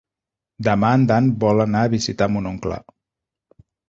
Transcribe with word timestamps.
Demà 0.67 0.87
en 0.99 1.03
Dan 1.11 1.27
vol 1.43 1.63
anar 1.65 1.83
a 1.87 1.91
visitar 1.95 2.29
mon 2.37 2.47
oncle. 2.53 2.79